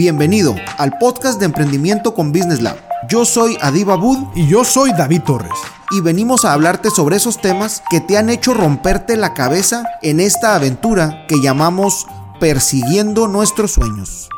[0.00, 2.78] Bienvenido al podcast de emprendimiento con Business Lab.
[3.06, 5.58] Yo soy Adiba Bud y yo soy David Torres.
[5.90, 10.20] Y venimos a hablarte sobre esos temas que te han hecho romperte la cabeza en
[10.20, 12.06] esta aventura que llamamos
[12.40, 14.30] persiguiendo nuestros sueños.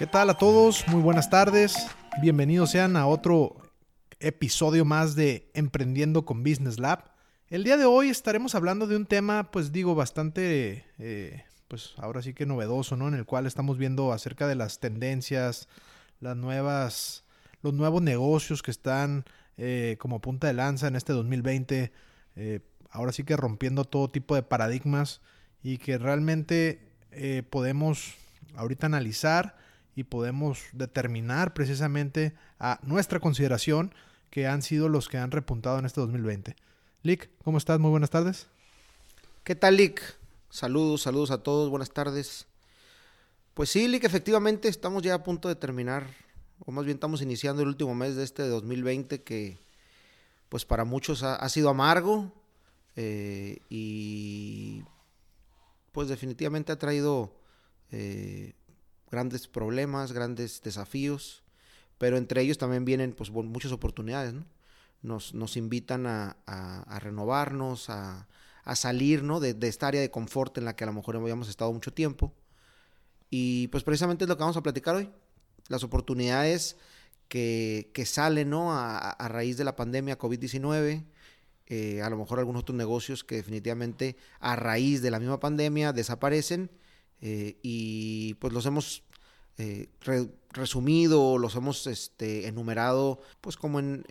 [0.00, 0.84] ¿Qué tal a todos?
[0.88, 1.86] Muy buenas tardes.
[2.20, 3.54] Bienvenidos sean a otro
[4.18, 7.04] episodio más de Emprendiendo con Business Lab.
[7.50, 11.44] El día de hoy estaremos hablando de un tema, pues digo, bastante eh,
[11.74, 13.08] pues ahora sí que novedoso, ¿no?
[13.08, 15.66] En el cual estamos viendo acerca de las tendencias,
[16.20, 17.24] las nuevas,
[17.62, 19.24] los nuevos negocios que están
[19.56, 21.90] eh, como punta de lanza en este 2020,
[22.36, 22.60] eh,
[22.90, 25.20] ahora sí que rompiendo todo tipo de paradigmas
[25.64, 28.14] y que realmente eh, podemos
[28.54, 29.56] ahorita analizar
[29.96, 33.92] y podemos determinar precisamente a nuestra consideración
[34.30, 36.54] que han sido los que han repuntado en este 2020.
[37.02, 37.80] Lick, ¿cómo estás?
[37.80, 38.46] Muy buenas tardes.
[39.42, 40.22] ¿Qué tal, Lick?
[40.54, 42.46] Saludos, saludos a todos, buenas tardes.
[43.54, 46.06] Pues sí, Lick, efectivamente estamos ya a punto de terminar,
[46.64, 49.58] o más bien estamos iniciando el último mes de este 2020 que
[50.48, 52.32] pues para muchos ha, sido amargo
[52.94, 54.84] eh, y
[55.90, 57.34] pues definitivamente ha traído
[57.90, 58.52] eh,
[59.10, 61.42] grandes problemas, grandes desafíos,
[61.98, 64.46] pero entre ellos también vienen pues muchas oportunidades, ¿no?
[65.02, 68.28] Nos, nos invitan a, a renovarnos, a,
[68.64, 69.40] a salir ¿no?
[69.40, 72.34] de, esta área de confort en la que a lo mejor habíamos estado mucho tiempo.
[73.30, 75.10] Y pues precisamente es lo que vamos a platicar hoy.
[75.68, 76.76] Las oportunidades
[77.28, 78.72] que, salen ¿no?
[78.72, 81.04] a, raíz de la pandemia COVID-19.
[81.66, 85.94] Eh, a lo mejor algunos otros negocios que definitivamente a raíz de la misma pandemia
[85.94, 86.70] desaparecen
[87.22, 89.02] eh, y pues los hemos
[89.56, 89.88] eh,
[90.50, 94.04] resumido, los hemos este, enumerado pues como en,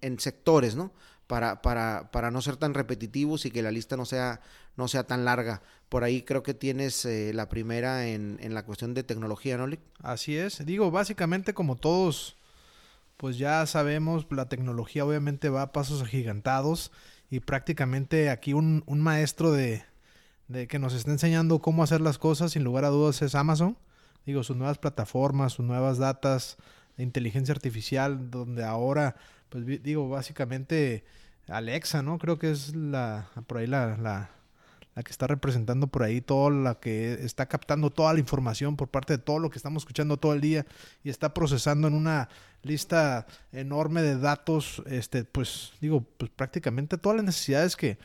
[0.00, 0.90] en sectores, ¿no?
[1.26, 4.40] Para, para, para, no ser tan repetitivos y que la lista no sea,
[4.76, 5.62] no sea tan larga.
[5.88, 9.66] Por ahí creo que tienes eh, la primera en, en, la cuestión de tecnología, ¿no,
[9.66, 9.80] Lick?
[10.02, 10.64] Así es.
[10.64, 12.36] Digo, básicamente como todos,
[13.16, 16.92] pues ya sabemos, la tecnología obviamente va a pasos agigantados
[17.30, 19.84] y prácticamente aquí un, un maestro de,
[20.48, 23.76] de que nos está enseñando cómo hacer las cosas, sin lugar a dudas, es Amazon.
[24.24, 26.56] Digo, sus nuevas plataformas, sus nuevas datas
[26.96, 29.16] de inteligencia artificial, donde ahora
[29.48, 31.04] pues digo, básicamente
[31.48, 32.18] Alexa, ¿no?
[32.18, 34.30] Creo que es la, por ahí la, la,
[34.96, 38.88] la que está representando por ahí toda la que está captando toda la información por
[38.88, 40.66] parte de todo lo que estamos escuchando todo el día
[41.04, 42.28] y está procesando en una
[42.62, 47.98] lista enorme de datos, este, pues digo, pues prácticamente todas las necesidades que,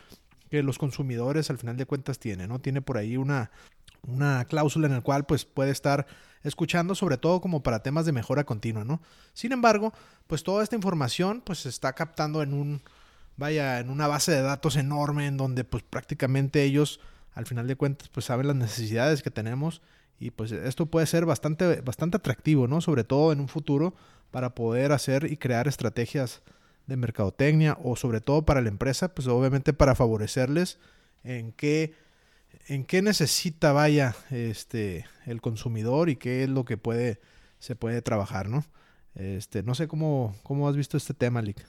[0.49, 2.59] que los consumidores al final de cuentas tienen, ¿no?
[2.59, 3.51] Tiene por ahí una,
[4.05, 6.05] una cláusula en la cual pues puede estar
[6.43, 9.01] escuchando sobre todo como para temas de mejora continua, ¿no?
[9.33, 9.93] Sin embargo,
[10.27, 12.81] pues toda esta información pues se está captando en un,
[13.37, 16.99] vaya, en una base de datos enorme en donde pues prácticamente ellos
[17.33, 19.81] al final de cuentas pues saben las necesidades que tenemos
[20.19, 22.81] y pues esto puede ser bastante, bastante atractivo, ¿no?
[22.81, 23.95] Sobre todo en un futuro
[24.29, 26.41] para poder hacer y crear estrategias
[26.87, 30.77] de mercadotecnia o sobre todo para la empresa, pues obviamente para favorecerles
[31.23, 31.93] en qué
[32.67, 37.19] en qué necesita vaya este el consumidor y qué es lo que puede
[37.59, 38.65] se puede trabajar, ¿no?
[39.15, 41.65] Este, no sé cómo, cómo has visto este tema, Lick.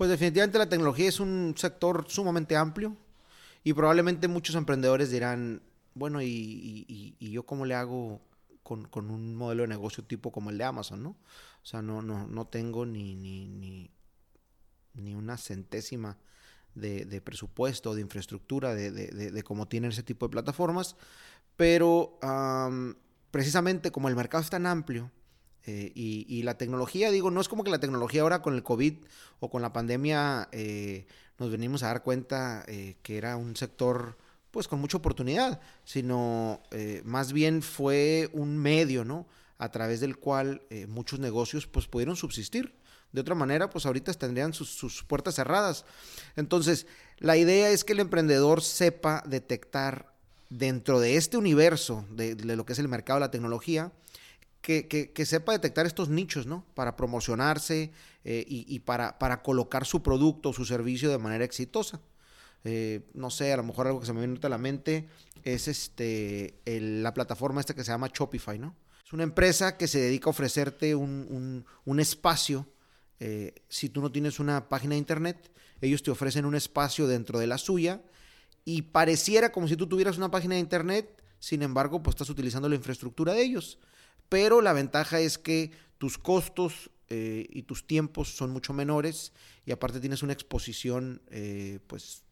[0.00, 2.96] Pues definitivamente la tecnología es un sector sumamente amplio
[3.62, 5.60] y probablemente muchos emprendedores dirán,
[5.92, 8.22] bueno, ¿y, yo cómo le hago
[8.62, 11.10] con, un modelo de negocio tipo como el de Amazon, no?
[11.10, 13.90] O sea, no, no, no tengo ni, ni, ni,
[14.94, 16.16] ni una centésima
[16.74, 20.96] de, presupuesto, de infraestructura, de, cómo tienen ese tipo de plataformas,
[21.56, 22.18] pero
[23.30, 25.10] precisamente como el mercado es tan amplio,
[25.66, 28.94] eh, y, la tecnología, digo, no es como que la tecnología ahora con el COVID
[29.40, 31.06] o con la pandemia eh,
[31.38, 34.16] nos venimos a dar cuenta eh, que era un sector
[34.50, 36.60] pues con mucha oportunidad, sino
[37.04, 39.28] más bien fue un medio, ¿no?
[39.58, 42.74] A través del cual muchos negocios pues pudieron subsistir.
[43.12, 45.84] De otra manera, pues ahorita tendrían sus, puertas cerradas.
[46.34, 46.88] Entonces,
[47.18, 50.12] la idea es que el emprendedor sepa detectar
[50.48, 53.92] dentro de este universo de, lo que es el mercado de la tecnología,
[54.60, 56.66] que, sepa detectar estos nichos, ¿no?
[56.74, 57.92] Para promocionarse
[58.24, 62.00] eh, y, para, colocar su producto o su servicio de manera exitosa.
[62.64, 65.08] Eh, no sé, a lo mejor algo que se me viene a la mente
[65.44, 68.76] es este, la plataforma esta que se llama Shopify, ¿no?
[69.04, 72.66] Es una empresa que se dedica a ofrecerte un, un espacio
[73.20, 75.52] eh, si tú no tienes una página de internet,
[75.82, 78.00] ellos te ofrecen un espacio dentro de la suya
[78.64, 82.68] y pareciera como si tú tuvieras una página de internet, sin embargo, pues estás utilizando
[82.68, 83.78] la infraestructura de ellos.
[84.30, 89.32] Pero la ventaja es que tus costos eh, y tus tiempos son mucho menores
[89.66, 92.22] y aparte tienes una exposición, eh, pues,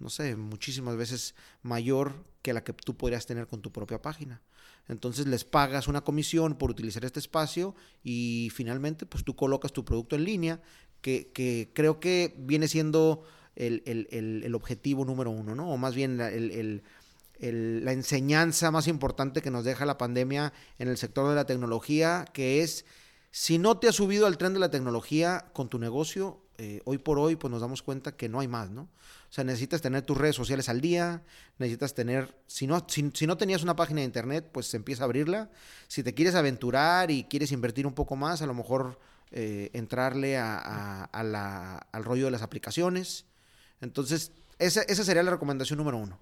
[0.00, 4.42] no sé, muchísimas veces mayor que la que tú podrías tener con tu propia página.
[4.88, 9.84] Entonces les pagas una comisión por utilizar este espacio y finalmente pues tú colocas tu
[9.84, 10.60] producto en línea,
[11.00, 13.22] que, creo que viene siendo
[13.54, 14.08] el, el,
[14.42, 15.70] el, objetivo número uno, ¿no?
[15.70, 16.30] O más bien la,
[17.40, 22.24] la enseñanza más importante que nos deja la pandemia en el sector de la tecnología,
[22.32, 22.84] que es,
[23.30, 26.98] si no te has subido al tren de la tecnología con tu negocio, eh, hoy
[26.98, 28.82] por hoy pues nos damos cuenta que no hay más, ¿no?
[28.82, 31.22] O sea, necesitas tener tus redes sociales al día,
[31.58, 35.50] necesitas tener, si no, si, no tenías una página de internet, pues empieza a abrirla.
[35.86, 38.98] Si te quieres aventurar y quieres invertir un poco más, a lo mejor
[39.30, 43.26] eh, entrarle a, al rollo de las aplicaciones.
[43.80, 46.18] Entonces, esa, esa sería la recomendación número uno.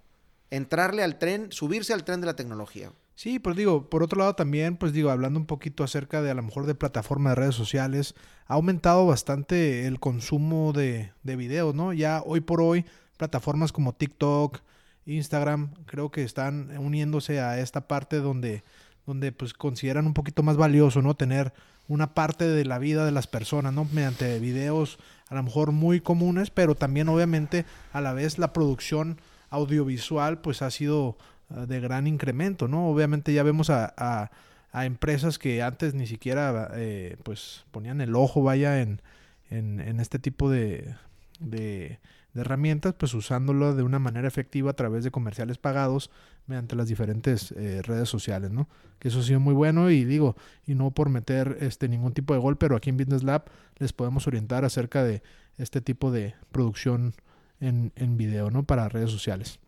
[0.50, 2.92] Entrarle al tren, subirse al tren de la tecnología.
[3.14, 6.34] Sí, pues digo, por otro lado también, pues digo, hablando un poquito acerca de a
[6.34, 8.14] lo mejor de plataformas de redes sociales,
[8.46, 11.94] ha aumentado bastante el consumo de, de videos, ¿no?
[11.94, 12.84] Ya hoy por hoy,
[13.16, 14.60] plataformas como TikTok,
[15.06, 18.64] Instagram, creo que están uniéndose a esta parte donde,
[19.06, 21.14] donde pues consideran un poquito más valioso, ¿no?
[21.14, 21.54] Tener
[21.88, 23.86] una parte de la vida de las personas, ¿no?
[23.92, 24.98] Mediante videos
[25.28, 29.18] a lo mejor muy comunes, pero también obviamente a la vez la producción
[29.50, 31.16] audiovisual pues ha sido
[31.48, 32.88] Ah, de gran incremento, ¿no?
[32.88, 34.30] Obviamente ya vemos a, a,
[34.84, 39.00] empresas que antes ni siquiera eh, pues ponían el ojo, vaya, en,
[39.48, 40.94] en, este tipo de,
[41.38, 41.98] de,
[42.34, 46.10] herramientas, pues usándolo de una manera efectiva a través de comerciales pagados
[46.46, 48.68] mediante las diferentes eh, redes sociales, ¿no?
[48.98, 52.34] Que eso ha sido muy bueno y digo, y no por meter este ningún tipo
[52.34, 53.44] de gol, pero aquí en Business Lab
[53.78, 55.22] les podemos orientar acerca de
[55.58, 57.14] este tipo de producción
[57.60, 58.64] en, en video, ¿no?
[58.64, 59.58] Para redes sociales.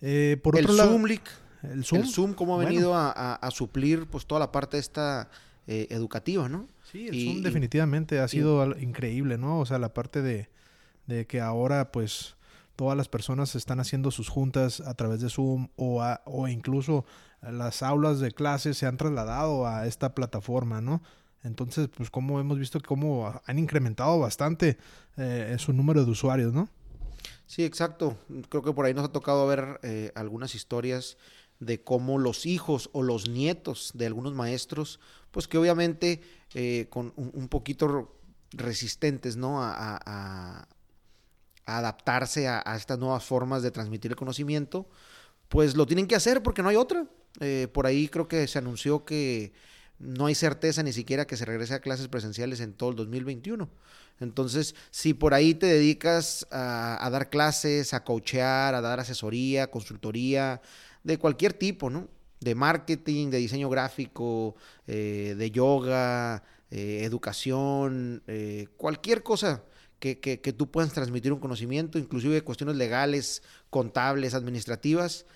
[0.00, 4.06] Eh, por otro el lado, Zoom, el Zoom, el Zoom cómo ha venido a, suplir
[4.06, 5.28] pues toda la parte esta
[5.66, 6.68] eh, educativa, ¿no?
[6.90, 9.58] Sí, el Zoom definitivamente ha sido increíble, ¿no?
[9.58, 10.48] O sea, la parte de,
[11.06, 12.36] de, que ahora pues
[12.76, 17.04] todas las personas están haciendo sus juntas a través de Zoom o, o incluso
[17.42, 21.02] las aulas de clases se han trasladado a esta plataforma, ¿no?
[21.44, 24.78] Entonces, pues como hemos visto cómo han incrementado bastante
[25.16, 26.68] eh, su número de usuarios, ¿no?
[27.46, 28.18] Sí, exacto.
[28.48, 31.16] Creo que por ahí nos ha tocado ver eh, algunas historias
[31.60, 35.00] de cómo los hijos o los nietos de algunos maestros,
[35.30, 36.20] pues que obviamente
[36.54, 38.16] eh, con un, poquito
[38.52, 39.62] resistentes, ¿no?
[39.62, 40.68] A,
[41.64, 44.88] adaptarse a, estas nuevas formas de transmitir el conocimiento,
[45.48, 47.06] pues lo tienen que hacer porque no hay otra.
[47.72, 49.52] Por ahí creo que se anunció que
[49.98, 53.68] no hay certeza ni siquiera que se regrese a clases presenciales en todo el 2021.
[54.20, 60.60] Entonces, si por ahí te dedicas a, dar clases, a coachear, a dar asesoría, consultoría,
[61.04, 62.08] de cualquier tipo, ¿no?
[62.40, 64.56] De marketing, de diseño gráfico,
[64.86, 69.62] eh, de yoga, eh, educación, eh, cualquier cosa
[69.98, 75.26] que, que, que, tú puedas transmitir un conocimiento, inclusive cuestiones legales, contables, administrativas,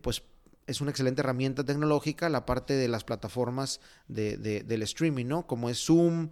[0.00, 0.22] pues
[0.66, 5.46] es una excelente herramienta tecnológica la parte de las plataformas de, del streaming, ¿no?
[5.46, 6.30] Como es Zoom,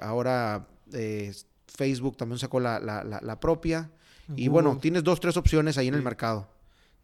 [0.00, 1.32] ahora eh,
[1.66, 3.90] Facebook también sacó la, la, propia.
[4.34, 6.48] Y bueno, tienes dos, tres opciones ahí en el mercado.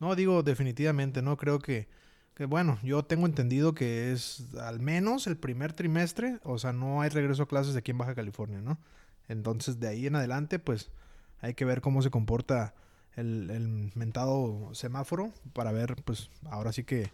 [0.00, 1.36] No, digo definitivamente, ¿no?
[1.36, 1.88] Creo que,
[2.34, 7.02] que, bueno, yo tengo entendido que es al menos el primer trimestre, o sea, no
[7.02, 8.78] hay regreso a clases aquí en Baja California, ¿no?
[9.28, 10.90] Entonces, de ahí en adelante, pues
[11.40, 12.74] hay que ver cómo se comporta
[13.16, 17.10] el, el mentado semáforo para ver, pues, ahora sí que,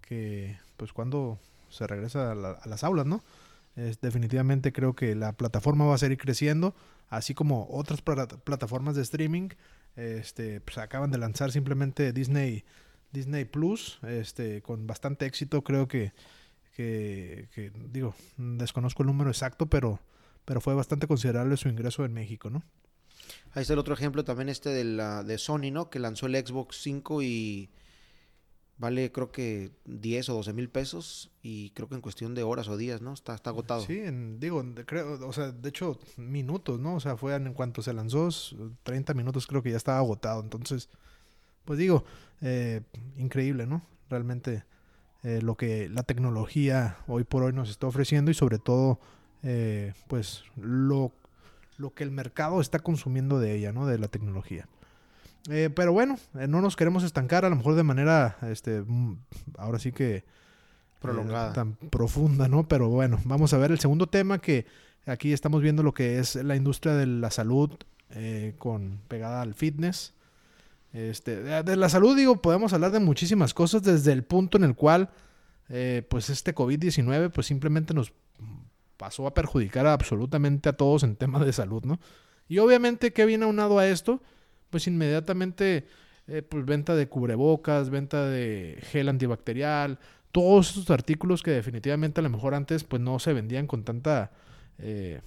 [0.00, 1.38] que pues, cuando
[1.70, 3.22] se regresa a las aulas, ¿no?
[4.00, 6.76] definitivamente creo que la plataforma va a seguir creciendo,
[7.08, 9.48] así como otras plataformas de streaming.
[9.96, 12.64] Este, pues acaban de lanzar simplemente Disney,
[13.12, 15.62] Disney Plus, este, con bastante éxito.
[15.62, 16.12] Creo que,
[16.74, 20.00] que, digo, desconozco el número exacto, pero,
[20.44, 22.62] pero fue bastante considerable su ingreso en México, ¿no?
[23.52, 25.90] Ahí está el otro ejemplo también este de, la, de Sony, ¿no?
[25.90, 27.70] Que lanzó el Xbox 5 y
[28.76, 32.66] Vale creo que 10 o 12 mil pesos y creo que en cuestión de horas
[32.68, 33.12] o días, ¿no?
[33.12, 33.82] Está, está agotado.
[33.82, 34.02] Sí,
[34.38, 36.96] digo, creo, o sea, de hecho, minutos, ¿no?
[36.96, 38.28] O sea, fue en cuanto se lanzó,
[38.82, 40.42] 30 minutos creo que ya estaba agotado.
[40.42, 40.88] Entonces,
[41.64, 42.04] pues digo,
[42.40, 42.80] eh,
[43.16, 43.86] increíble, ¿no?
[44.10, 44.64] Realmente
[45.22, 48.98] eh, lo que la tecnología hoy por hoy nos está ofreciendo y sobre todo,
[49.44, 51.12] eh, pues lo,
[51.76, 53.86] lo que el mercado está consumiendo de ella, ¿no?
[53.86, 54.66] De la tecnología.
[55.50, 59.18] Eh, pero bueno, eh, no nos queremos estancar, a lo mejor de manera, este, mm,
[59.58, 60.24] ahora sí que eh,
[61.00, 62.66] prolongada, tan profunda, ¿no?
[62.66, 64.66] Pero bueno, vamos a ver el segundo tema que
[65.04, 67.72] aquí estamos viendo lo que es la industria de la salud
[68.58, 70.14] con pegada al fitness.
[70.92, 74.76] Este, de, la salud digo, podemos hablar de muchísimas cosas desde el punto en el
[74.76, 75.10] cual,
[75.66, 78.12] pues este COVID-19, pues simplemente nos
[78.96, 82.00] pasó a perjudicar absolutamente a todos en temas de salud, ¿no?
[82.48, 84.20] Y obviamente, ¿qué viene aunado a esto?
[84.74, 85.86] pues inmediatamente
[86.26, 90.00] eh, pues venta de cubrebocas, venta de gel antibacterial,
[90.32, 94.32] todos estos artículos que definitivamente a lo mejor antes pues no se vendían con tanta,
[94.78, 95.20] eh,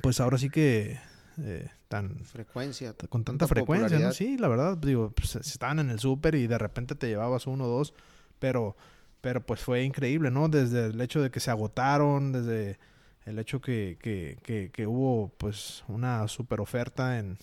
[0.00, 0.98] pues ahora sí que
[1.42, 4.12] eh, tan frecuencia, con tanta, frecuencia, ¿no?
[4.12, 7.64] Sí, la verdad, digo, pues, estaban en el súper y de repente te llevabas uno
[7.64, 7.92] o dos,
[8.38, 8.78] pero,
[9.24, 10.50] pero pues fue increíble, ¿no?
[10.50, 12.78] Desde el hecho de que se agotaron, desde
[13.24, 17.38] el hecho que, que, que, que hubo pues una super oferta en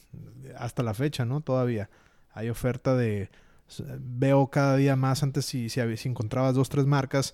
[0.60, 1.42] hasta la fecha, ¿no?
[1.42, 1.90] Todavía
[2.34, 3.32] hay oferta de
[4.00, 7.34] veo cada día más antes si, si, si encontrabas dos tres marcas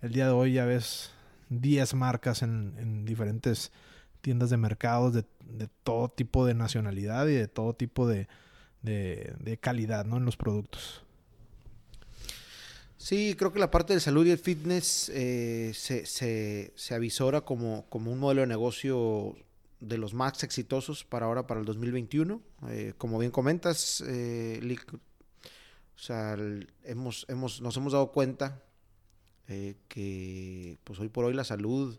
[0.00, 1.10] el día de hoy ya ves
[1.48, 3.72] 10 marcas en, en diferentes
[4.20, 8.28] tiendas de mercados de, de, todo tipo de nacionalidad y de todo tipo de,
[8.82, 10.18] de, de calidad ¿no?
[10.18, 11.02] en los productos.
[12.98, 17.42] Sí, creo que la parte de salud y el fitness eh, se, se, se, avisora
[17.42, 19.36] como, como un modelo de negocio
[19.80, 22.42] de los más exitosos para ahora, para el 2021.
[22.68, 28.62] Eh, como bien comentas, eh, Lick, o sea, el, hemos, hemos, nos hemos dado cuenta
[29.46, 31.98] eh, que pues hoy por hoy la salud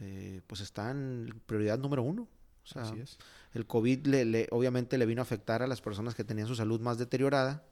[0.00, 2.28] eh, pues está en prioridad número uno.
[2.62, 3.18] O sea, Así es.
[3.54, 6.54] el COVID le, le, obviamente le vino a afectar a las personas que tenían su
[6.54, 7.64] salud más deteriorada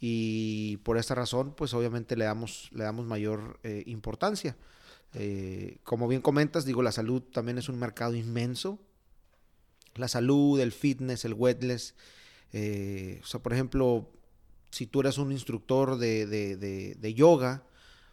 [0.00, 4.56] y por esta razón pues obviamente le damos, le damos mayor eh, importancia.
[5.14, 8.78] Eh, como bien comentas, digo, la salud también es un mercado inmenso.
[9.94, 11.94] La salud, el fitness, el wetness.
[12.52, 14.08] Eh, o sea, por ejemplo,
[14.70, 17.64] si tú eres un instructor de, de, de, de, yoga,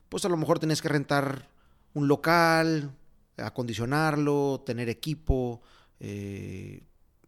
[0.09, 1.49] pues a lo mejor tienes que rentar
[1.93, 2.91] un local,
[3.37, 5.61] acondicionarlo, tener equipo,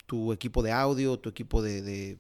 [0.06, 2.18] tu equipo de audio, tu equipo de,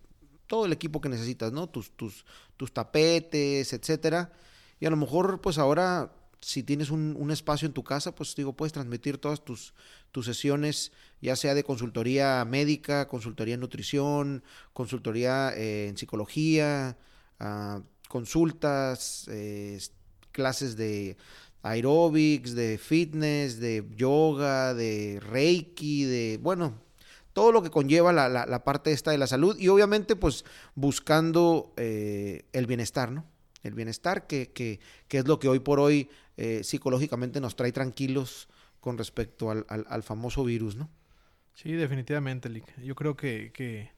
[0.47, 1.67] todo el equipo que necesitas, ¿no?
[1.67, 2.25] Tus, tus,
[2.55, 4.31] tus tapetes, etcétera.
[4.79, 6.11] Y a lo mejor, pues ahora
[6.41, 9.73] si tienes un, un, espacio en tu casa, pues digo, puedes transmitir todas tus,
[10.11, 16.97] tus sesiones, ya sea de consultoría médica, consultoría en nutrición, consultoría eh, en psicología,
[17.39, 19.79] uh, consultas, eh,
[20.31, 21.17] clases de
[21.63, 26.75] aeróbics, de fitness, de yoga, de reiki, de, bueno,
[27.37, 31.71] todo lo que conlleva la, la, parte esta de la salud y obviamente pues buscando
[31.77, 33.25] eh, el bienestar, ¿no?
[33.61, 37.71] El bienestar que, que, que, es lo que hoy por hoy eh, psicológicamente nos trae
[37.71, 38.47] tranquilos
[38.79, 40.89] con respecto al, al, al, famoso virus, ¿no?
[41.53, 42.75] Sí, definitivamente, Lick.
[42.81, 43.91] Yo creo que, que,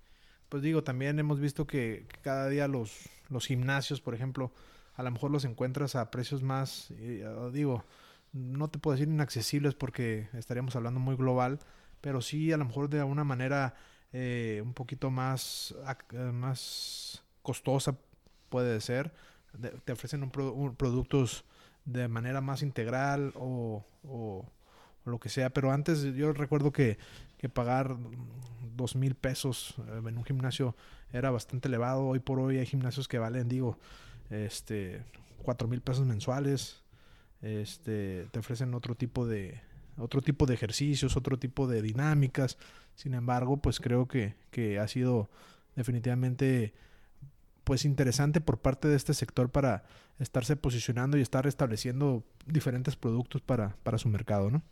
[0.50, 4.52] pues digo, también hemos visto que cada día los, los gimnasios, por ejemplo,
[4.96, 7.86] a lo mejor los encuentras a precios más, eh, digo,
[8.34, 11.60] no te puedo decir inaccesibles porque estaríamos hablando muy global,
[12.02, 13.76] pero sí a lo mejor de alguna manera
[14.12, 15.76] eh, un poquito más,
[16.34, 17.96] más costosa
[18.50, 19.14] puede ser.
[19.54, 21.46] De, te ofrecen un, pro, un, productos
[21.86, 24.46] de manera más integral o, o,
[25.06, 25.50] o, lo que sea.
[25.50, 26.98] Pero antes yo recuerdo que,
[27.38, 27.96] que pagar
[28.76, 30.76] dos mil pesos en un gimnasio
[31.12, 32.06] era bastante elevado.
[32.06, 33.78] Hoy por hoy hay gimnasios que valen, digo,
[34.30, 35.04] este,
[35.42, 36.82] cuatro mil pesos mensuales.
[37.42, 39.62] Este, te ofrecen otro tipo de
[40.00, 42.58] otro tipo de ejercicios, otro tipo de dinámicas.
[42.96, 45.30] Sin embargo, pues creo que, que ha sido
[45.76, 46.74] definitivamente
[47.64, 49.84] pues interesante por parte de este sector para
[50.20, 54.64] estarse posicionando y estar estableciendo diferentes productos para, para su mercado, ¿no?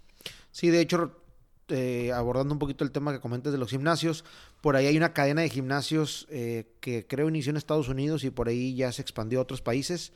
[0.52, 1.22] Sí, de hecho,
[1.70, 4.26] eh, abordando un poquito el tema que comentas de los gimnasios,
[4.62, 8.30] por ahí hay una cadena de gimnasios eh, que creo inició en Estados Unidos y
[8.30, 10.12] por ahí ya se expandió a otros países,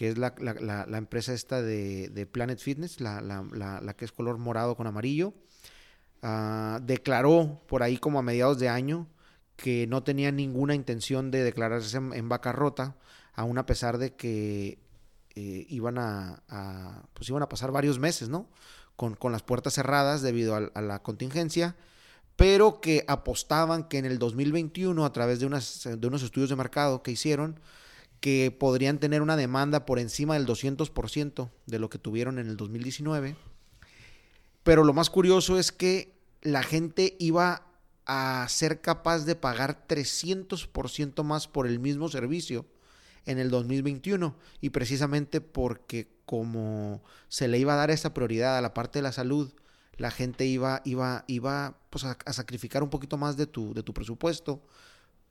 [0.00, 4.74] que es la, la, empresa esta de, de Planet Fitness, la, que es color morado
[4.74, 5.34] con amarillo.
[6.22, 9.08] Uh, declaró por ahí como a mediados de año
[9.56, 12.96] que no tenía ninguna intención de declararse en, en bancarrota,
[13.34, 14.78] aún a pesar de que
[15.34, 18.48] eh, iban a, a, pues iban a pasar varios meses, ¿no?
[18.96, 21.76] Con, con las puertas cerradas debido a, a, la contingencia,
[22.36, 26.56] pero que apostaban que en el 2021, a través de, unas, de unos estudios de
[26.56, 27.60] mercado que hicieron,
[28.20, 32.56] que podrían tener una demanda por encima del 200% de lo que tuvieron en el
[32.56, 33.34] 2019.
[34.62, 37.66] Pero lo más curioso es que la gente iba
[38.06, 42.66] a ser capaz de pagar 300% más por el mismo servicio
[43.24, 48.60] en el 2021 y precisamente porque como se le iba a dar esa prioridad a
[48.60, 49.52] la parte de la salud,
[49.96, 53.82] la gente iba, iba, iba pues a, a sacrificar un poquito más de tu, de
[53.82, 54.62] tu presupuesto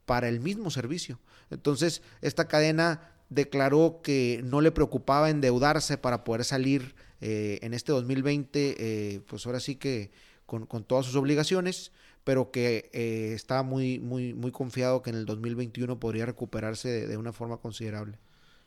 [0.09, 1.19] para el mismo servicio.
[1.51, 7.91] Entonces, esta cadena declaró que no le preocupaba endeudarse para poder salir eh, en este
[7.91, 10.09] 2020, eh, pues ahora sí que
[10.47, 11.91] con, todas sus obligaciones,
[12.23, 17.17] pero que eh, estaba muy, muy, muy confiado que en el 2021 podría recuperarse de
[17.17, 18.17] una forma considerable.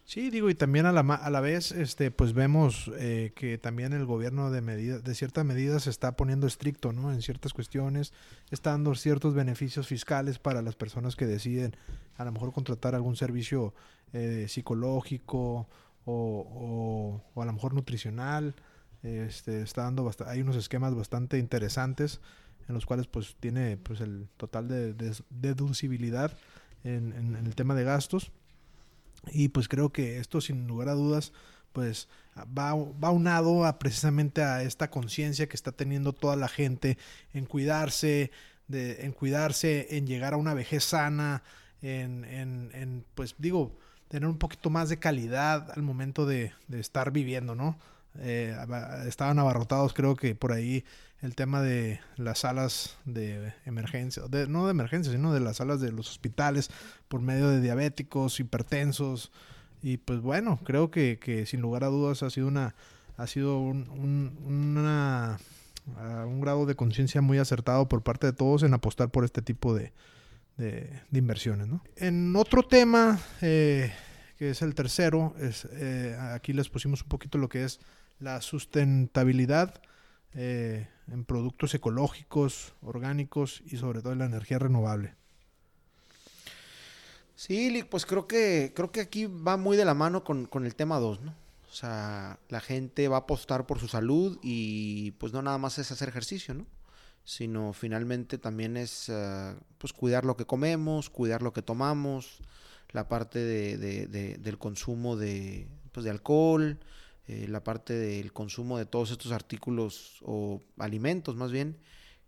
[0.05, 3.93] Sí, digo, y también a la, a la vez, este, pues vemos eh, que también
[3.93, 7.13] el gobierno de medida, de cierta medida se está poniendo estricto, ¿no?
[7.13, 8.13] En ciertas cuestiones,
[8.51, 11.77] está dando ciertos beneficios fiscales para las personas que deciden
[12.17, 13.75] a lo mejor contratar algún servicio
[14.13, 15.69] eh, psicológico
[16.05, 18.55] o, o, a lo mejor nutricional.
[19.05, 22.21] Este, está dando hay unos esquemas bastante interesantes
[22.69, 24.95] en los cuales pues tiene pues el total de,
[25.31, 26.37] deducibilidad
[26.85, 28.31] en el tema de gastos
[29.31, 31.33] y pues creo que esto sin lugar a dudas
[31.73, 36.99] pues va, va unado a precisamente a esta conciencia que está teniendo toda la gente
[37.33, 38.31] en cuidarse,
[38.69, 41.43] de, en cuidarse, en llegar a una vejez sana,
[41.81, 46.81] en, en, en pues digo, tener un poquito más de calidad al momento de, de
[46.81, 47.79] estar viviendo, ¿no?
[48.19, 48.57] Eh,
[49.07, 50.85] estaban abarrotados, creo que por ahí
[51.21, 55.81] el tema de las salas de emergencia, de, no de emergencia, sino de las salas
[55.81, 56.71] de los hospitales
[57.09, 59.31] por medio de diabéticos, hipertensos.
[59.83, 62.75] Y pues bueno, creo que, que sin lugar a dudas ha sido una
[63.17, 63.89] ha sido un,
[64.45, 69.75] un, grado de conciencia muy acertado por parte de todos en apostar por este tipo
[69.75, 69.93] de,
[70.57, 71.69] de, inversiones.
[71.69, 71.83] ¿no?
[71.97, 73.93] En otro tema, eh,
[74.39, 77.81] que es el tercero, es, eh, aquí les pusimos un poquito lo que es
[78.23, 79.83] la sustentabilidad
[80.35, 85.15] eh, en productos ecológicos, orgánicos y sobre todo en la energía renovable.
[87.35, 91.01] Sí, pues creo que, creo que aquí va muy de la mano con, el tema
[91.01, 91.35] 2, ¿no?
[91.69, 95.79] O sea, la gente va a apostar por su salud y pues no nada más
[95.79, 96.67] es hacer ejercicio, ¿no?
[97.25, 102.39] Sino finalmente también es eh, pues cuidar lo que comemos, cuidar lo que tomamos,
[102.91, 106.79] la parte de, del consumo de, pues, de alcohol,
[107.29, 111.79] eh, la parte del consumo de todos estos artículos o alimentos más bien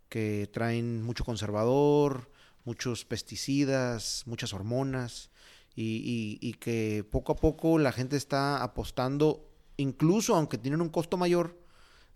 [0.09, 2.31] que traen mucho conservador,
[2.63, 5.31] muchos pesticidas, muchas hormonas
[5.75, 11.59] y, que poco a poco la gente está apostando, incluso aunque tienen un costo mayor,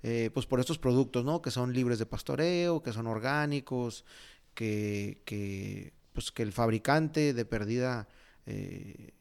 [0.01, 1.41] eh, pues por estos productos, ¿no?
[1.41, 4.05] Que son libres de pastoreo, que son orgánicos,
[4.53, 8.07] que, que pues que el fabricante de perdida
[8.45, 9.13] eh,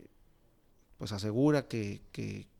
[0.98, 2.02] pues asegura que,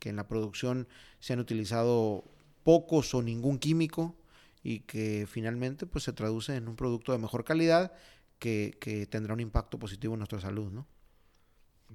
[0.04, 0.88] en la producción
[1.20, 2.24] se han utilizado
[2.62, 4.14] pocos o ningún químico
[4.62, 7.92] y que finalmente pues se traduce en un producto de mejor calidad
[8.38, 10.86] que, tendrá un impacto positivo en nuestra salud, ¿no?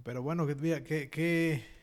[0.04, 1.10] Pero bueno, qué, qué,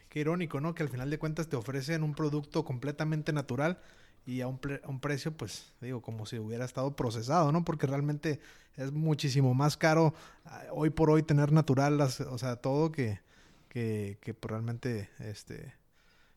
[0.08, 0.74] qué, irónico, ¿no?
[0.74, 3.78] Que al final de cuentas te ofrecen un producto completamente natural
[4.26, 7.64] y a un, a un, precio, pues, digo, como si hubiera estado procesado, ¿no?
[7.64, 8.40] Porque realmente
[8.76, 10.12] es muchísimo más caro
[10.44, 13.20] ah, hoy por hoy tener natural, las, o sea, todo que,
[13.70, 15.72] que, que realmente este,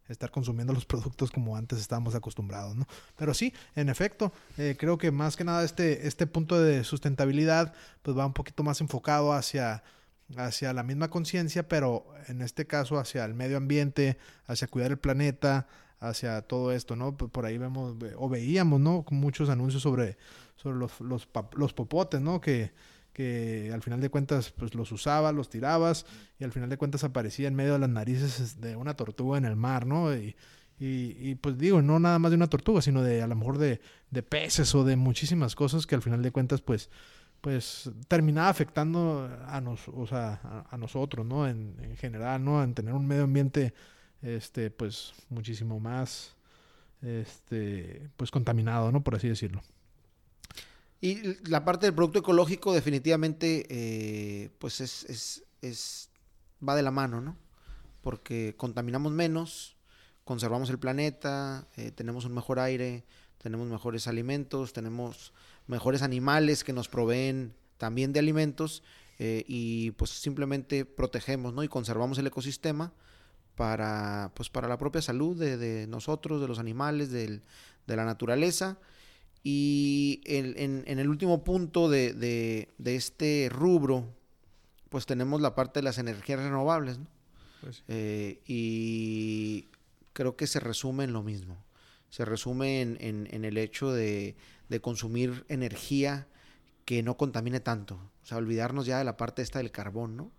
[0.08, 2.88] estar consumiendo los productos como antes estábamos acostumbrados, ¿no?
[3.18, 7.74] Pero sí, en efecto, eh, creo que más que nada este, este punto de sustentabilidad
[8.02, 9.84] pues va un poquito más enfocado hacia,
[10.30, 14.18] la misma conciencia, pero en este caso hacia el medio ambiente,
[14.48, 15.68] hacia cuidar el planeta,
[16.00, 17.16] hacia todo esto, ¿no?
[17.16, 19.06] Por ahí vemos, o veíamos, ¿no?
[19.10, 20.18] Muchos anuncios sobre,
[20.56, 22.42] sobre los, los, los popotes, ¿no?
[22.42, 22.72] Que,
[23.14, 26.06] que al final de cuentas pues los usaba, los tirabas
[26.40, 29.46] y al final de cuentas aparecía en medio de las narices de una tortuga en
[29.46, 30.16] el mar, ¿no?
[30.16, 30.36] Y,
[30.80, 33.80] y, pues digo, no nada más de una tortuga, sino de a lo mejor de,
[34.10, 36.90] de peces o de muchísimas cosas que al final de cuentas pues
[37.44, 41.46] pues terminaba afectando a, nos, o sea, a, nosotros, ¿no?
[41.46, 42.64] En, en, general, ¿no?
[42.64, 43.74] En tener un medio ambiente,
[44.22, 46.38] este, pues, muchísimo más,
[47.02, 49.04] este, pues, contaminado, ¿no?
[49.04, 49.62] Por así decirlo.
[51.04, 56.10] Y la parte del producto ecológico definitivamente, eh, pues es, es,
[56.66, 57.36] va de la mano, ¿no?
[58.00, 59.76] Porque contaminamos menos,
[60.24, 63.04] conservamos el planeta, eh, tenemos un mejor aire,
[63.38, 65.34] tenemos mejores alimentos, tenemos
[65.68, 68.82] mejores animales que nos proveen también de alimentos
[69.20, 71.66] eh, y pues simplemente protegemos, ¿no?
[71.66, 72.94] Y conservamos el ecosistema
[73.58, 77.44] para, pues para la propia salud de, de nosotros, de los animales, del,
[77.88, 78.78] de la naturaleza
[79.44, 84.08] y en, el último punto de, este rubro,
[84.88, 87.08] pues tenemos la parte de las energías renovables, ¿no?
[87.60, 89.68] Pues eh, y
[90.14, 91.58] creo que se resume en lo mismo.
[92.10, 94.36] Se resume en, el hecho de,
[94.82, 96.28] consumir energía
[96.86, 97.96] que no contamine tanto.
[98.24, 100.32] O sea, olvidarnos ya de la parte esta del carbón, ¿no?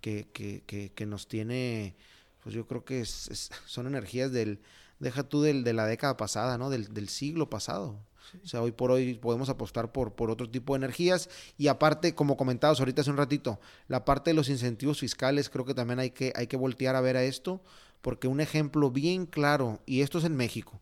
[0.00, 1.96] Que, que, nos tiene,
[2.44, 4.60] pues yo creo que son energías del,
[5.00, 6.70] deja tú del, de la década pasada, ¿no?
[6.70, 7.98] Del, del siglo pasado.
[8.42, 11.28] O sea, hoy por hoy podemos apostar por, por otro tipo de energías.
[11.58, 15.64] Y aparte, como comentabas ahorita hace un ratito, la parte de los incentivos fiscales, creo
[15.64, 17.62] que también hay que, hay que voltear a ver a esto,
[18.00, 20.80] porque un ejemplo bien claro, y esto es en México,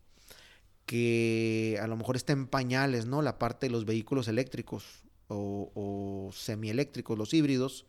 [0.85, 3.21] que a lo mejor está en pañales, ¿no?
[3.21, 7.85] La parte de los vehículos eléctricos o, semieléctricos, los híbridos.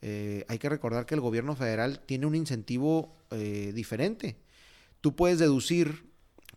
[0.00, 4.36] eh, hay que recordar que el gobierno federal tiene un incentivo eh, diferente.
[5.00, 6.11] Tú puedes deducir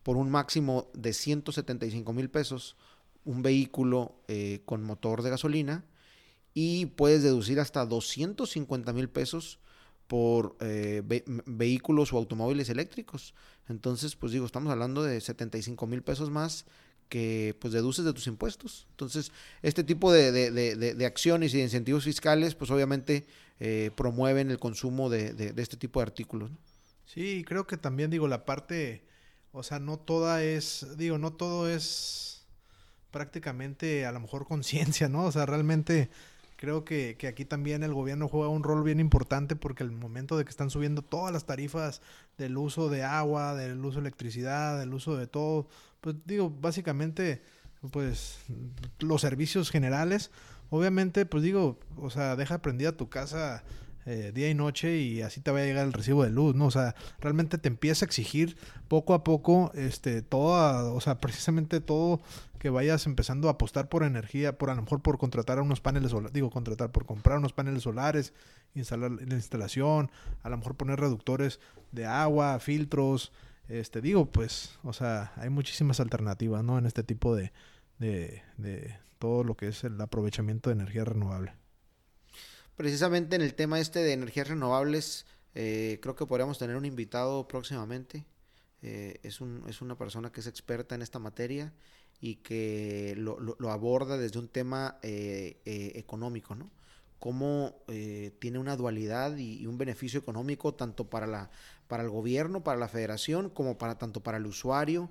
[0.06, 2.78] por un máximo de 175 mil pesos
[3.26, 5.84] un vehículo eh, con motor de gasolina
[6.54, 9.60] y puedes deducir hasta 250 mil pesos
[10.08, 10.56] por
[11.48, 13.34] vehículos o automóviles eléctricos.
[13.68, 16.66] Entonces, pues digo, estamos hablando de 75 mil pesos más
[17.10, 18.88] que pues deduces de tus impuestos.
[18.92, 23.26] Entonces, este tipo de, de, acciones y de incentivos fiscales, pues obviamente
[23.60, 26.52] eh, promueven el consumo de, este tipo de artículos.
[27.06, 29.04] Sí, creo que también digo, la parte,
[29.56, 32.46] o sea, no toda es, digo, no todo es
[33.12, 35.24] prácticamente a lo mejor conciencia, ¿no?
[35.24, 36.10] O sea, realmente
[36.58, 40.38] creo que, que, aquí también el gobierno juega un rol bien importante porque el momento
[40.38, 42.02] de que están subiendo todas las tarifas
[42.38, 45.68] del uso de agua, del uso de electricidad, del uso de todo,
[46.02, 47.42] pues digo, básicamente,
[47.92, 48.40] pues
[49.00, 50.32] los servicios generales,
[50.70, 53.64] obviamente, pues digo, o sea, deja prendida tu casa
[54.06, 56.68] eh, día y noche y así te va a llegar el recibo de luz, ¿no?
[56.68, 58.56] O sea, realmente te empieza a exigir
[58.88, 62.22] poco a poco, este, toda, o sea, precisamente todo
[62.60, 66.12] que vayas empezando a apostar por energía, por a lo mejor por contratar unos paneles
[66.12, 68.34] solares, digo, contratar, por comprar unos paneles solares,
[68.76, 70.12] instalar la instalación,
[70.44, 71.60] a lo mejor poner reductores
[71.92, 73.32] de agua, filtros,
[73.68, 76.78] este, digo, pues, o sea, hay muchísimas alternativas, ¿no?
[76.78, 77.52] En este tipo de,
[78.00, 81.54] de, de todo lo que es el aprovechamiento de energía renovable.
[82.76, 87.48] Precisamente en el tema este de energías renovables, eh, creo que podríamos tener un invitado
[87.48, 88.26] próximamente.
[88.82, 91.74] Eh, es, un, es una persona que es experta en esta materia
[92.20, 95.62] y que lo, aborda desde un tema eh,
[95.96, 96.72] económico, ¿no?
[97.18, 97.82] Cómo
[98.40, 101.50] tiene una dualidad y, un beneficio económico tanto para la
[101.88, 105.10] para el gobierno, para la federación, como para tanto para el usuario,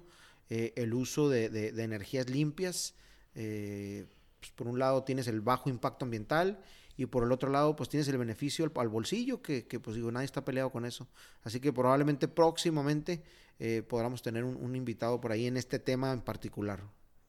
[0.51, 2.95] eh, el uso de, de, energías limpias.
[3.35, 4.07] Eh,
[4.41, 6.61] pues por un lado tienes el bajo impacto ambiental
[6.97, 10.11] y por el otro lado pues tienes el beneficio al, bolsillo, que, que, pues digo,
[10.13, 11.09] nadie está peleado con eso.
[11.43, 13.23] Así que probablemente próximamente
[13.59, 16.81] eh, podamos tener un, invitado por ahí en este tema en particular.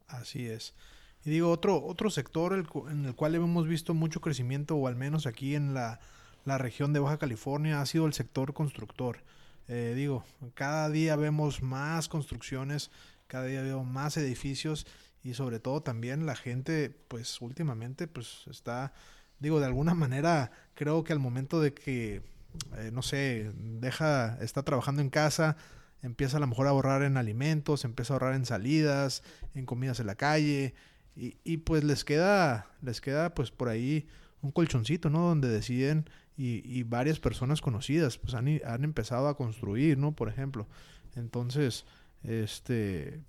[0.08, 0.74] Así es.
[1.24, 2.54] Y digo, otro, otro sector
[2.90, 6.00] en el cual hemos visto mucho crecimiento, o al menos aquí en la,
[6.46, 9.24] la región de Baja California, ha sido el sector constructor.
[9.68, 10.24] Eh, digo,
[10.54, 12.92] cada día vemos más construcciones,
[13.28, 14.86] cada día veo más edificios
[15.24, 18.94] y sobre todo también la gente, pues últimamente, pues está,
[19.40, 22.22] digo, de alguna manera, creo que al momento de que,
[22.78, 25.58] eh, no sé, deja, está trabajando en casa,
[26.02, 30.00] empieza a lo mejor a ahorrar en alimentos, empieza a ahorrar en salidas, en comidas
[30.00, 30.76] en la calle
[31.16, 34.08] y, y pues les queda, les queda pues por ahí
[34.42, 35.28] un colchoncito, ¿no?
[35.28, 36.06] Donde deciden
[36.38, 40.12] y, varias personas conocidas pues han, han, empezado a construir, ¿no?
[40.12, 40.68] Por ejemplo.
[41.16, 41.86] Entonces,
[42.24, 43.22] este,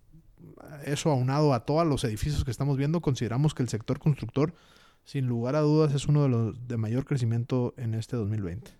[0.84, 4.54] eso aunado a todos los edificios que estamos viendo, consideramos que el sector constructor,
[5.06, 8.72] sin lugar a dudas, es uno de los de mayor crecimiento en este 2020.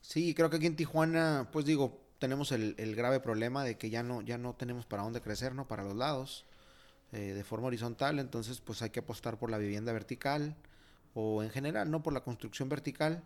[0.00, 4.04] Sí, creo que aquí en Tijuana, pues digo, tenemos el, grave problema de que ya
[4.04, 5.66] no, ya no tenemos para dónde crecer, ¿no?
[5.66, 6.46] Para los lados,
[7.12, 10.56] eh, de forma horizontal, entonces pues hay que apostar por la vivienda vertical,
[11.12, 12.04] o en general, ¿no?
[12.04, 13.24] Por la construcción vertical.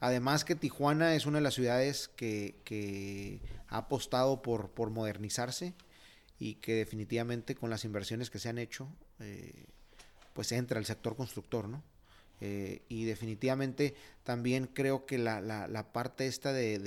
[0.00, 5.74] Además que Tijuana es una de las ciudades que, ha apostado por, por, modernizarse
[6.38, 8.88] y que definitivamente con las inversiones que se han hecho,
[9.20, 9.66] eh,
[10.34, 11.82] pues entra el sector constructor, ¿no?
[12.40, 13.94] Eh, y definitivamente
[14.24, 16.78] también creo que la, la, parte esta de,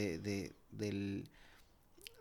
[0.72, 1.30] del,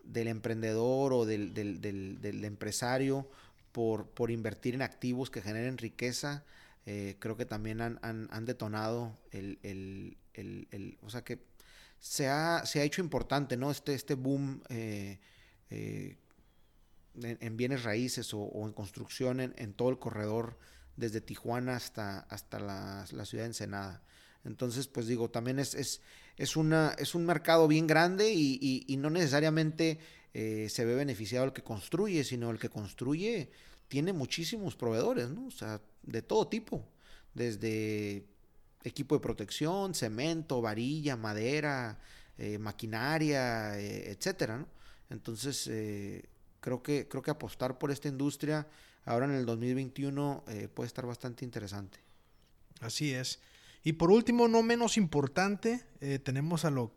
[0.03, 3.29] del, emprendedor o del, del, del empresario
[3.73, 6.45] por, por, invertir en activos que generen riqueza,
[6.85, 11.39] eh, creo que también han, han, detonado el, el, el, o sea que
[11.99, 13.69] se ha, se ha hecho importante, ¿no?
[13.69, 15.19] Este, este boom eh,
[17.21, 20.57] en, bienes raíces o, en construcción en, todo el corredor,
[20.97, 24.03] desde Tijuana hasta, hasta la, ciudad de Ensenada.
[24.43, 26.01] Entonces, pues digo, también es, es,
[26.35, 29.99] es, una, es un mercado bien grande y, y, no necesariamente
[30.33, 33.49] se ve beneficiado el que construye, sino el que construye
[33.87, 35.47] tiene muchísimos proveedores, ¿no?
[35.47, 36.85] O sea, de todo tipo,
[37.33, 38.25] desde
[38.83, 41.99] equipo de protección, cemento, varilla, madera,
[42.37, 44.65] eh, maquinaria, eh, etcétera.
[45.09, 46.25] Entonces, eh,
[46.59, 48.67] creo, que, creo que apostar por esta industria
[49.07, 50.43] ahora en el 2021
[50.73, 51.99] puede estar bastante interesante.
[52.81, 53.39] Así es.
[53.83, 55.83] Y por último, no menos importante,
[56.23, 56.91] tenemos a lo,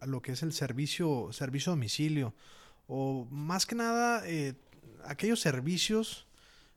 [0.00, 2.34] a lo que es el servicio, servicio domicilio.
[2.86, 4.22] O más que nada,
[5.04, 6.26] aquellos servicios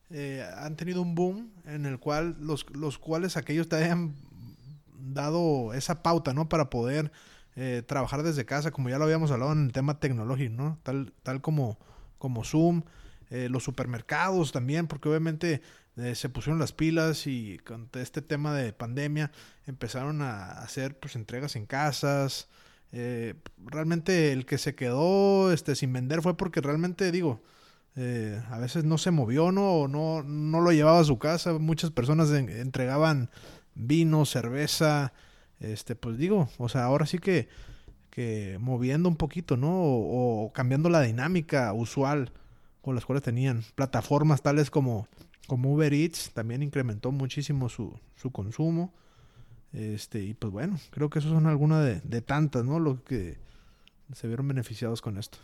[0.09, 4.15] eh, han tenido un boom en el cual los, los cuales aquellos te hayan
[4.97, 6.47] dado esa pauta, ¿no?
[6.47, 7.11] Para poder
[7.55, 10.79] eh, trabajar desde casa, como ya lo habíamos hablado en el tema tecnológico, ¿no?
[10.83, 11.77] Tal, tal como,
[12.17, 12.83] como Zoom,
[13.29, 15.61] Eh, los supermercados también, porque obviamente
[15.97, 19.31] eh, se pusieron las pilas y con este tema de pandemia
[19.65, 22.47] empezaron a hacer pues entregas en casas.
[22.93, 23.33] Eh,
[23.65, 27.41] realmente el que se quedó este, sin vender fue porque realmente digo,
[28.49, 29.71] a veces no se movió, ¿no?
[29.73, 31.53] O no, no lo llevaba a su casa.
[31.57, 33.31] Muchas personas entregaban
[33.73, 35.13] vino, cerveza,
[35.59, 37.47] este, pues digo, o sea, ahora sí que,
[38.09, 39.71] que moviendo un poquito, ¿no?
[39.71, 42.31] O, cambiando la dinámica usual
[42.81, 43.63] con las cuales tenían.
[43.75, 45.07] Plataformas tales como,
[45.47, 48.93] como Uber Eats también incrementó muchísimo su, su consumo.
[49.73, 52.79] Este, y pues bueno, creo que esos son algunas de, de tantas, ¿no?
[52.79, 53.37] Los que
[54.13, 55.37] se vieron beneficiados con esto.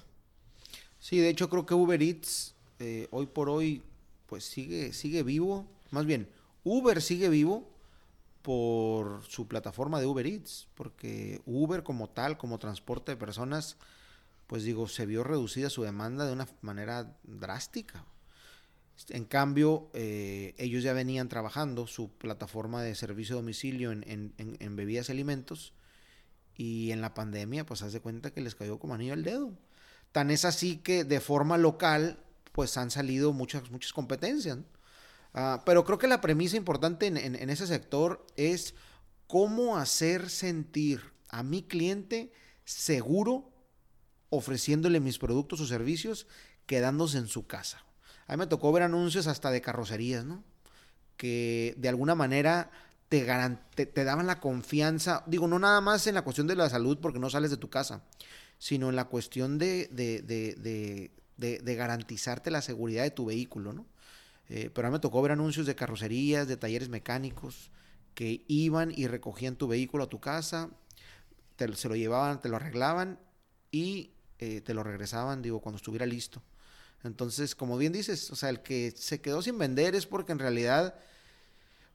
[0.99, 3.83] Sí, de hecho creo que Uber Eats eh, hoy por hoy
[4.27, 5.65] pues sigue, sigue vivo.
[5.91, 6.27] Más bien,
[6.63, 7.69] Uber sigue vivo
[8.41, 13.77] por su plataforma de Uber Eats, porque Uber como tal, como transporte de personas,
[14.53, 18.05] pues digo, se vio reducida su demanda de una manera drástica.
[19.09, 25.11] En cambio, eh, ellos ya venían trabajando su plataforma de servicio domicilio en, bebidas y
[25.11, 25.73] alimentos
[26.55, 29.57] y en la pandemia, pues haz de cuenta que les cayó como anillo al dedo.
[30.11, 34.59] Tan es así que de forma local, pues han salido muchas, muchas competencias.
[35.33, 38.75] Ah, pero creo que la premisa importante en, ese sector es
[39.25, 42.31] cómo hacer sentir a mi cliente
[42.65, 43.49] seguro
[44.35, 46.27] ofreciéndole mis productos o servicios
[46.65, 47.83] quedándose en su casa.
[48.27, 50.43] A mí me tocó ver anuncios hasta de carrocerías, ¿no?
[51.17, 52.71] Que de alguna manera
[53.09, 53.23] te,
[54.03, 57.29] daban la confianza, digo, no nada más en la cuestión de la salud porque no
[57.29, 58.03] sales de tu casa,
[58.57, 59.87] sino en la cuestión de,
[61.37, 63.85] de garantizarte la seguridad de tu vehículo, ¿no?
[64.49, 67.71] Eh, pero a mí me tocó ver anuncios de carrocerías, de talleres mecánicos,
[68.13, 70.69] que iban y recogían tu vehículo a tu casa,
[71.57, 73.19] se lo llevaban, te lo arreglaban
[73.71, 74.11] y
[74.43, 76.41] eh, te lo regresaban, digo, cuando estuviera listo.
[77.03, 80.39] Entonces, como bien dices, o sea, el que se quedó sin vender es porque en
[80.39, 80.95] realidad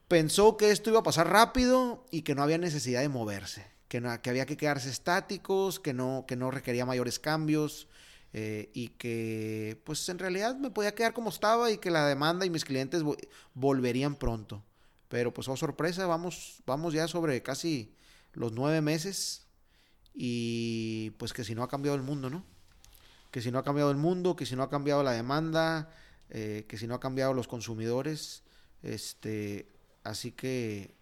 [0.06, 4.00] pensó que esto iba a pasar rápido y que no había necesidad de moverse, que,
[4.00, 7.88] no, que había que quedarse estáticos, que no, que no requería mayores cambios,
[8.34, 12.44] eh, y que pues en realidad me podía quedar como estaba y que la demanda
[12.44, 13.02] y mis clientes
[13.54, 14.62] volverían pronto.
[15.08, 17.94] Pero pues oh sorpresa, vamos, vamos ya sobre casi
[18.34, 19.47] los nueve meses
[20.20, 22.44] y pues que si no ha cambiado el mundo, ¿no?
[23.30, 25.90] Que si no ha cambiado el mundo, que si no ha cambiado la demanda,
[26.28, 28.42] eh, que si no ha cambiado los consumidores,
[28.82, 29.68] este,
[30.02, 30.92] así que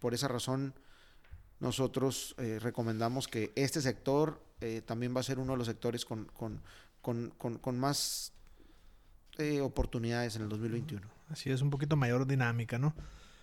[0.00, 0.74] por esa razón
[1.60, 6.04] nosotros eh, recomendamos que este sector eh, también va a ser uno de los sectores
[6.04, 6.30] con,
[7.00, 8.34] con, más
[9.38, 11.06] eh, oportunidades en el 2021.
[11.30, 12.94] Así es, un poquito mayor dinámica, ¿no?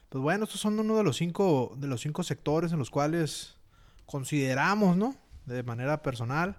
[0.09, 3.54] Pues bueno, estos son uno de los cinco, de los cinco sectores en los cuales
[4.05, 5.15] consideramos, ¿no?
[5.45, 6.57] De manera personal,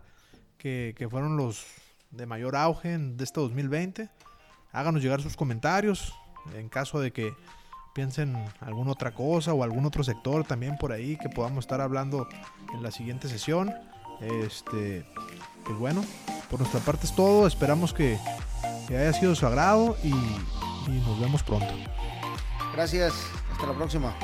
[0.59, 1.67] que, que fueron los
[2.11, 4.09] de mayor auge de este 2020.
[4.73, 6.15] Háganos llegar sus comentarios
[6.55, 7.35] en caso de que
[7.95, 12.29] piensen alguna otra cosa o algún otro sector también por ahí que podamos estar hablando
[12.75, 13.75] en la siguiente sesión.
[14.21, 15.05] Este,
[15.65, 16.05] pues bueno,
[16.51, 17.47] por nuestra parte es todo.
[17.47, 18.19] Esperamos que,
[18.89, 21.73] haya sido su agrado y, y nos vemos pronto.
[22.75, 23.15] Gracias,
[23.51, 24.15] hasta la próxima.